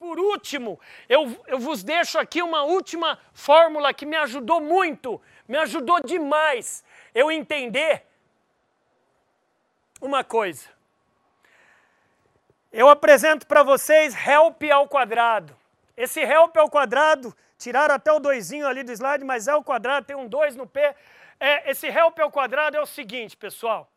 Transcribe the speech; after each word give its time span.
por 0.00 0.18
último, 0.18 0.80
eu, 1.10 1.38
eu 1.46 1.58
vos 1.58 1.84
deixo 1.84 2.18
aqui 2.18 2.40
uma 2.40 2.62
última 2.62 3.18
fórmula 3.34 3.92
que 3.92 4.06
me 4.06 4.16
ajudou 4.16 4.58
muito, 4.58 5.20
me 5.46 5.58
ajudou 5.58 6.02
demais 6.02 6.82
eu 7.14 7.30
entender 7.30 8.06
uma 10.00 10.24
coisa. 10.24 10.70
Eu 12.72 12.88
apresento 12.88 13.46
para 13.46 13.62
vocês 13.62 14.16
help 14.26 14.62
ao 14.72 14.88
quadrado. 14.88 15.54
Esse 15.94 16.20
help 16.20 16.56
ao 16.56 16.70
quadrado, 16.70 17.36
tiraram 17.58 17.94
até 17.94 18.10
o 18.10 18.18
doisinho 18.18 18.66
ali 18.66 18.82
do 18.82 18.92
slide, 18.92 19.22
mas 19.22 19.48
é 19.48 19.54
o 19.54 19.62
quadrado, 19.62 20.06
tem 20.06 20.16
um 20.16 20.26
2 20.26 20.56
no 20.56 20.66
P. 20.66 20.80
É, 21.38 21.70
esse 21.70 21.86
help 21.88 22.18
ao 22.20 22.30
quadrado 22.30 22.74
é 22.74 22.80
o 22.80 22.86
seguinte, 22.86 23.36
pessoal. 23.36 23.92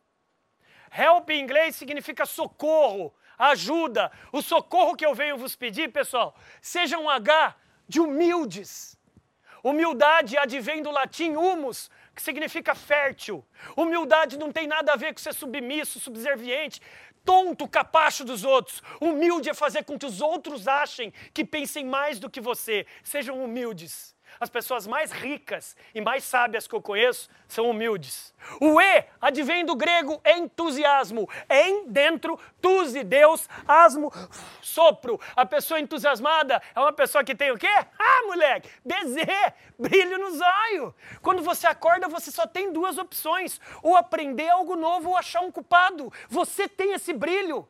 Help 0.92 1.30
em 1.30 1.42
inglês 1.42 1.78
significa 1.78 2.26
socorro, 2.26 3.14
ajuda. 3.38 4.12
O 4.32 4.42
socorro 4.42 4.96
que 4.96 5.06
eu 5.06 5.14
venho 5.14 5.38
vos 5.38 5.56
pedir, 5.56 5.92
pessoal, 5.92 6.36
seja 6.62 6.98
um 6.98 7.10
H 7.10 7.56
de 7.88 8.00
humildes. 8.00 8.98
Humildade 9.64 10.38
advém 10.38 10.82
do 10.82 10.92
latim 10.92 11.36
humus, 11.36 11.90
que 12.14 12.22
significa 12.22 12.76
fértil. 12.76 13.46
Humildade 13.78 14.38
não 14.38 14.52
tem 14.52 14.68
nada 14.68 14.92
a 14.94 14.96
ver 14.98 15.14
com 15.14 15.20
ser 15.20 15.34
submisso, 15.34 16.00
subserviente, 16.00 16.82
tonto, 17.24 17.68
capacho 17.68 18.26
dos 18.26 18.44
outros. 18.44 18.82
Humilde 19.00 19.50
é 19.50 19.54
fazer 19.54 19.84
com 19.84 19.98
que 19.98 20.06
os 20.06 20.22
outros 20.22 20.68
achem 20.68 21.14
que 21.34 21.46
pensem 21.46 21.86
mais 21.86 22.20
do 22.20 22.30
que 22.30 22.42
você. 22.42 22.86
Sejam 23.04 23.44
humildes. 23.44 24.14
As 24.40 24.50
pessoas 24.50 24.88
mais 24.88 25.12
ricas 25.12 25.76
e 25.94 26.02
mais 26.02 26.24
sábias 26.24 26.68
que 26.68 26.76
eu 26.76 26.82
conheço 26.82 27.30
são 27.48 27.70
humildes. 27.70 28.34
O 28.60 28.80
E 28.82 29.06
advém 29.22 29.66
do 29.66 29.76
grego 29.76 30.22
entusiasmo. 30.26 31.30
Em, 31.50 31.88
dentro, 31.88 32.40
tus 32.62 32.96
e 32.96 33.04
Deus, 33.04 33.48
asmo, 33.68 34.12
sopro. 34.62 35.20
A 35.36 35.46
pessoa 35.46 35.80
entusiasmada 35.80 36.62
é 36.76 36.80
uma 36.80 36.94
pessoa 36.94 37.24
que 37.24 37.36
tem 37.36 37.52
o 37.52 37.58
quê? 37.58 37.68
Ah, 37.68 38.24
moleque, 38.26 38.70
desejo, 38.86 39.54
brilho 39.78 40.18
nos 40.18 40.40
olhos. 40.42 40.94
Quando 41.22 41.42
você 41.42 41.68
acorda, 41.68 42.08
você 42.08 42.32
só 42.32 42.46
tem 42.46 42.72
duas 42.72 42.98
opções: 42.98 43.60
ou 43.82 43.96
aprender 43.96 44.50
algo 44.50 44.76
novo 44.76 45.10
ou 45.10 45.18
achar 45.18 45.42
um 45.42 45.52
culpado. 45.52 46.12
Você 46.30 46.68
tem 46.68 46.94
esse 46.94 47.14
brilho. 47.14 47.68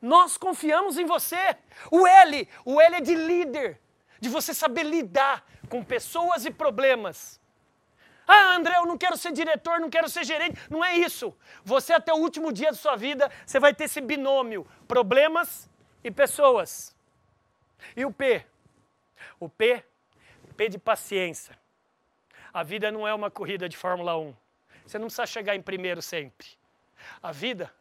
Nós 0.00 0.36
confiamos 0.36 0.98
em 0.98 1.06
você. 1.06 1.56
O 1.90 2.06
L, 2.06 2.48
o 2.64 2.80
L 2.80 2.96
é 2.96 3.00
de 3.00 3.14
líder, 3.14 3.80
de 4.20 4.28
você 4.28 4.54
saber 4.54 4.84
lidar 4.84 5.44
com 5.68 5.82
pessoas 5.82 6.44
e 6.44 6.50
problemas. 6.50 7.40
Ah, 8.26 8.56
André, 8.56 8.76
eu 8.76 8.86
não 8.86 8.98
quero 8.98 9.16
ser 9.16 9.32
diretor, 9.32 9.78
não 9.78 9.88
quero 9.88 10.08
ser 10.08 10.24
gerente. 10.24 10.58
Não 10.68 10.84
é 10.84 10.96
isso. 10.96 11.36
Você, 11.64 11.92
até 11.92 12.12
o 12.12 12.16
último 12.16 12.52
dia 12.52 12.70
da 12.70 12.76
sua 12.76 12.96
vida, 12.96 13.30
você 13.46 13.60
vai 13.60 13.72
ter 13.72 13.84
esse 13.84 14.00
binômio: 14.00 14.66
problemas 14.88 15.70
e 16.02 16.10
pessoas. 16.10 16.96
E 17.96 18.04
o 18.04 18.12
P? 18.12 18.44
O 19.38 19.48
P, 19.48 19.84
P 20.56 20.68
de 20.68 20.78
paciência. 20.78 21.56
A 22.52 22.62
vida 22.62 22.90
não 22.90 23.06
é 23.06 23.12
uma 23.12 23.30
corrida 23.30 23.68
de 23.68 23.76
Fórmula 23.76 24.16
1. 24.16 24.34
Você 24.86 24.98
não 24.98 25.06
precisa 25.06 25.26
chegar 25.26 25.54
em 25.54 25.60
primeiro 25.60 26.00
sempre. 26.00 26.46
A 27.22 27.30
vida, 27.30 27.72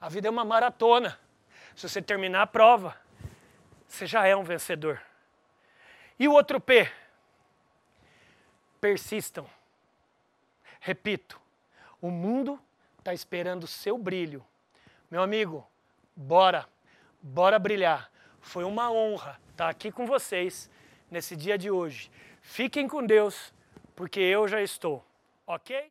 a 0.00 0.08
vida 0.08 0.28
é 0.28 0.30
uma 0.30 0.44
maratona. 0.44 1.18
Se 1.76 1.88
você 1.88 2.00
terminar 2.00 2.42
a 2.42 2.46
prova, 2.46 2.96
você 3.86 4.06
já 4.06 4.26
é 4.26 4.34
um 4.34 4.42
vencedor. 4.42 5.00
E 6.18 6.28
o 6.28 6.32
outro 6.32 6.60
P? 6.60 6.90
persistam. 8.84 9.46
Repito, 10.78 11.40
o 12.02 12.10
mundo 12.10 12.60
está 12.98 13.14
esperando 13.14 13.64
o 13.64 13.66
seu 13.66 13.96
brilho. 13.96 14.44
Meu 15.10 15.22
amigo, 15.22 15.66
bora, 16.14 16.68
bora 17.22 17.58
brilhar. 17.58 18.12
Foi 18.42 18.62
uma 18.62 18.92
honra 18.92 19.40
estar 19.50 19.70
aqui 19.70 19.90
com 19.90 20.04
vocês 20.04 20.70
nesse 21.10 21.34
dia 21.34 21.56
de 21.56 21.70
hoje. 21.70 22.10
Fiquem 22.42 22.86
com 22.86 23.06
Deus, 23.06 23.54
porque 23.96 24.20
eu 24.20 24.46
já 24.46 24.60
estou, 24.60 25.02
ok? 25.46 25.90